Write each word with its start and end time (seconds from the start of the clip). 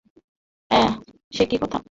অ্যাঁ, 0.71 0.91
সে 1.33 1.43
কী 1.45 1.57
কথা। 1.57 1.79